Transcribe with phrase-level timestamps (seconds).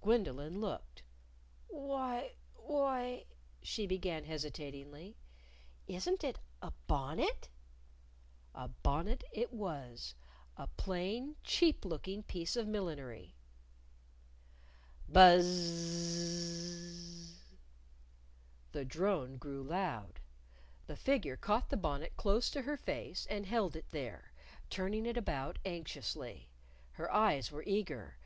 [0.00, 1.02] Gwendolyn looked.
[1.68, 3.26] "Why, why,"
[3.62, 5.18] she began hesitatingly,
[5.86, 7.50] "isn't it a bonnet?"
[8.54, 10.14] A bonnet it was
[10.56, 13.36] a plain, cheap looking piece of millinery.
[15.10, 17.56] BUZZ Z Z Z Z!
[18.72, 20.20] The drone grew loud.
[20.86, 24.32] The figure caught the bonnet close to her face and held it there,
[24.70, 26.48] turning it about anxiously.
[26.92, 28.16] Her eyes were eager.